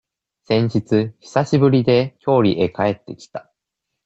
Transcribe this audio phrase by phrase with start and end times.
[0.45, 3.51] 先日、久しぶりで、郷里へ帰ってきた。